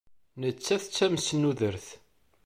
[0.41, 1.87] Nettat d tamesnudert.